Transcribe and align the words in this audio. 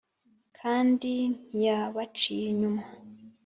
kandi 0.57 1.11
ntiyabaciye 1.37 2.45
inyuma. 2.53 2.81